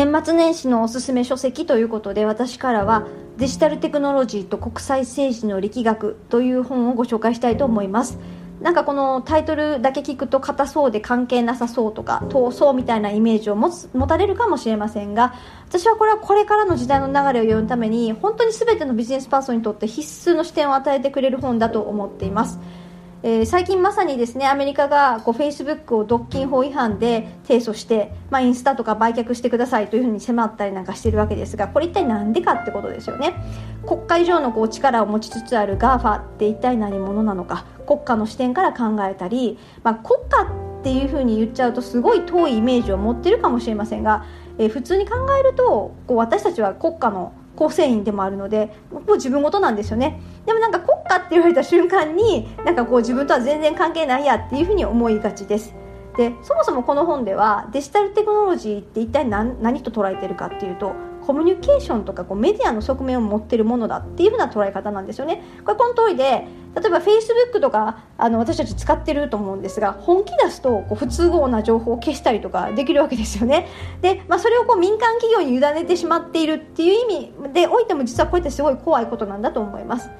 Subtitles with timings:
[0.00, 8.18] 年末年始のおすすめ書籍ということで私からはデジタルテクノロジーと国際政治の力学という本をご紹介したいと思います。
[8.62, 15.34] なんかこのタイトルだけ聞くと硬そうで関係なさそうとか遠そうみたいなイメージを持つ持たれるかもしれませんが
[15.68, 22.58] 私はこれはこれからの時代の流れを読むために本当に全てのビジネスパーソンにとって必須の視点を与えてくれる本だと思っています。
[23.22, 33.34] えー、最近まさにですねアメリカがこうフェイスブックを独禁法違反で提訴して、まあ、インスタとか売却してくださいというふうに迫ったりなんかしてるわけですがこれ一体何でかってことですよね。
[33.86, 40.42] 国家以上のこう力を持ちつつある GAFA って一体何者なのか国家の視点から考えたり、まあ、国家
[40.80, 44.24] っていうふうに言っちゃうとすごい遠いイメージを持ってるかもしれませんが、
[44.58, 50.20] えー、普通に考えるとこう私たちは国家の構成員でもあるのでもう自分事なんですよね。
[50.46, 55.74] でもなんか国家って言われた瞬間になんかこう自分とは全然関係ないやっていうふうに思いがちです。
[56.16, 60.92] でそもそもこの本ではデジタルテクノロジーって一体何何と捉えてるかっていうと
[61.26, 65.42] コミュニケーションとかこうメディアの側面を持ってるものだっていうふうな捉え方なんですよね。
[65.64, 73.66] これこの通りで例えば Facebook とかあの私たち使ってると思うんですが本気出すとこう不都合な情報を消したりとかできるわけですよね。
[74.02, 80.10] で、まあ、それをこう民間企業に委ねてしまっているっていう意味でおいても実はこうやってすごい怖いことなんだと思います。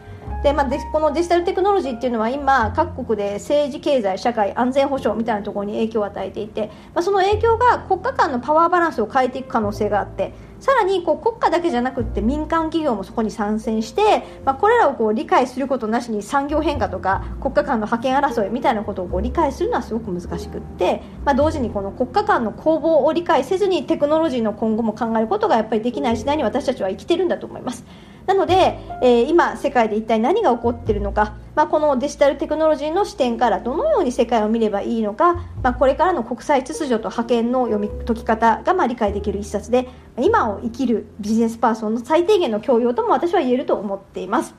[0.42, 27.84] で、まあ、このデジタルテクノロジーっていうのは今各国で政治経済社会安全保障みたいなところに影響を与えていて、まあ、その影響が国家間のパワーバランスを変えていく可能性があってさらにこう国家だけじゃなくて民間企業もそこに参戦して、まあ、これらをこう理解することなしに産業変化とか国家間の覇権争いみたいなことをこう理解するのはすごく難しくって、まあ、同時にこの国家間の攻防を理解せずにテクノロジーの今後も考えることがやっぱりできない時代に私たちは生きてるんだと思います。
[28.26, 44.54] なので、えー、今世界で一体何が起こっているのか、まあ、このデジタルテクノロジーの視点からどのように世界を見ればいいのか、まあ、これからの国際秩序と覇権の読み解き方がまあ理解できる一冊で今を生きるビジネスパーソンの最低限の教養とも私は言えると思っています。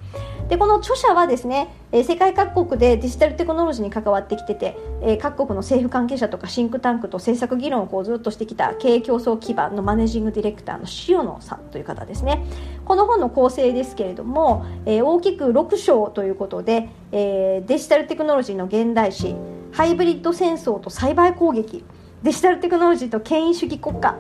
[0.51, 12.44] でこの著者はですね、え世界各国でデジタルテクノロジーに関わってきてて、え各国の政府関係者とかシンクタンクと政策議論をこうずっとしてきた経営競争基盤のマネージングディレクターの塩野さんという方ですね。
[12.84, 19.38] この本の構成ですけれども、え大きく6章ということで、えデジタルテクノロジーの現代史
[19.72, 21.85] ハイブリッド戦争とサイバー攻撃
[22.23, 24.17] デジタルテクノロジーと権威主義国家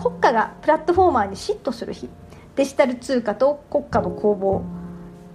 [0.00, 2.08] 国家がプラットフォーマーに嫉妬する日
[2.54, 4.62] デジタル通貨と国家の攻防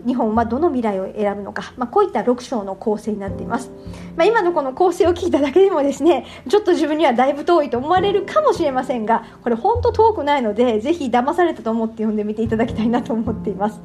[0.05, 3.71] 日本はどの未来を選ぶのか、まあ、こういった6章の構成になっています、
[4.15, 13.81] まあ、今のこの構成を聞いただけでもですねちょっと自分にはだいぶ遠いと思われるかもしれませんがこれ本当遠くないのでぜひ騙されたと思って読んでみていただきたいなと思っています。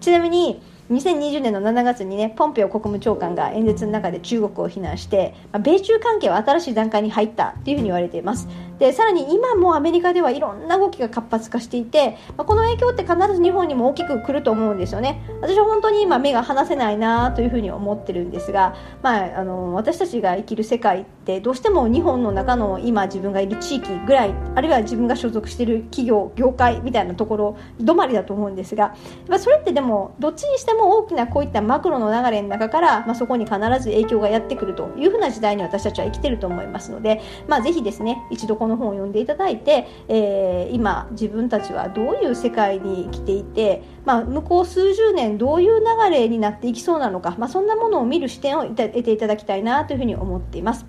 [0.00, 0.60] ちなみに
[0.90, 8.46] 2020年の7月にねポンペオ国務長官が演説の中で中国を非難して、まあ、米中関係は新しい段階に入ったというふうに言われています。
[8.78, 15.22] でさらに今もアメリカではいろんな動きが活発化していて、まあ、この影響って必ず日本にも大きく来ると思うんですよね。
[15.40, 28.94] 私は本当に今目が離せないなというふうに思ってるんですが、まあ、あの私たちが生きる世界ってどうしても日本の中の今自分がいる地域ぐらいあるいは自分が所属している企業業界みたいなところ止まりだと思うんですが、
[29.28, 50.84] まあ、それってでもどっちにしても大きなこういったマクロの流れの中から、まあ、そこに必ず影響がやってくるというふうな時代に私たちは生きてると思いますので、まあ、ぜひですね一度このこの本を読んでいただいて、えー、今自分たちはどういう世界に生きていて、まあ、向こう数十年どういう流れになっていきそうなのか、まあ、そんなものを見る視点を得ていただきたいなというふうに思っています。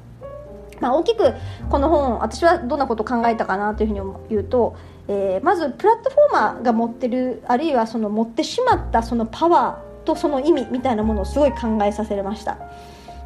[0.79, 1.33] まあ、大きく
[1.69, 4.75] この本私はどんなことを考えたかなというふうに言うと、
[5.07, 12.57] えー、まずプラットフォーマーが持ってるあるいはその持ってしまったそのパワーとその意味みたいなものをすごい考えさせられました。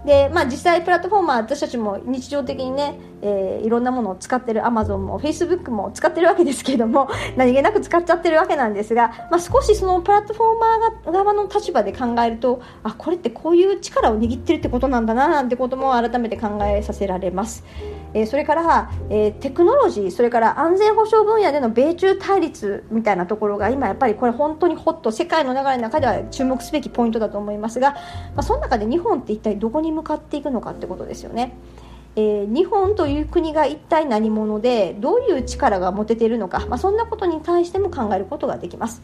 [0.05, 7.07] で、まあ、実際プラットフォーマー私たちも日常的にね、えー、いろんなものを使ってるアマゾンもフェイスブックも使ってるわけですけれども
[7.37, 17.63] 何気なく使っちゃってるわけなんですが、まあ、少しそのプラットフォーマー側の立場で考えるとあこれってこういう力を握ってるってことなんだななんてことも改めて考えさせられます。
[18.13, 27.99] えー、それから、えー、テクノロジーそれから安全保障分野での米中対立みたいなところが今やっぱりこれ本当にホット世界の流れの中では注目すべきポイントだと思いますが、ま
[28.37, 31.57] あ、その中で日本って一体どこに向かっていくのかってことですよね。
[32.17, 39.01] えー、日本という国が一体何者でどういう力が持てているのか、まあ、そんなことに対しても考えることができます。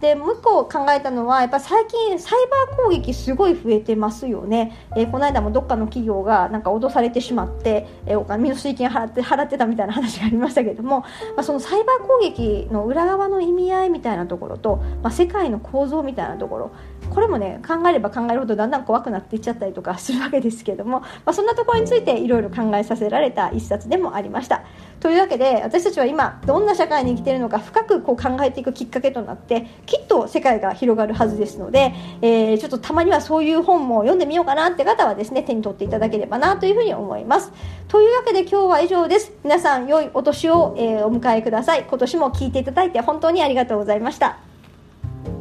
[0.00, 2.32] でもう一個考えたのはやっぱ最近サイ
[2.68, 11.06] バー攻撃すごい増えてますよね、えー、この間もどっかの企業がなんか脅されてしまって、えー、お金身代金払って払ってたみたいな話がありましたけども、ま
[11.38, 16.72] あ、そのサイバー攻撃の裏側の意味合いみたいなところと、まあ、世界の構造みたいなところ
[17.08, 24.64] これもね考えれば考えるほどだんだん怖くなっていっちゃったりとかするわけですけども、まあ、そんなところについていろいろ考えさせられた一冊でもありました。
[25.00, 37.52] というわけで私たちは今どんな社会に生きているのか深くこう考えていくきっかけとなってきっと世界が広がるはずですので、えー、ちょっとたまにはそういう本も読んでみようかなって方はですね手に取っていただければなというふうに思います。
[37.88, 39.32] というわけで今日は以上です。
[39.44, 41.84] 皆さん良いお年を、えー、お迎えください。
[41.84, 44.38] 今年も聞いていただいて本当にありがとうございました。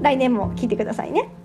[0.01, 1.44] 来年も聞いてくださいね。